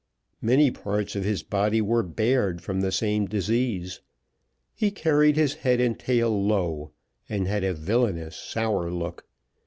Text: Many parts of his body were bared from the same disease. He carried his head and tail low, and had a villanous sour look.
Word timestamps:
Many 0.41 0.71
parts 0.71 1.15
of 1.15 1.23
his 1.25 1.43
body 1.43 1.79
were 1.79 2.01
bared 2.01 2.59
from 2.63 2.81
the 2.81 2.91
same 2.91 3.27
disease. 3.27 4.01
He 4.73 4.89
carried 4.89 5.35
his 5.35 5.53
head 5.61 5.79
and 5.79 5.99
tail 5.99 6.43
low, 6.43 6.91
and 7.29 7.45
had 7.47 7.63
a 7.63 7.75
villanous 7.75 8.35
sour 8.35 8.89
look. 8.89 9.27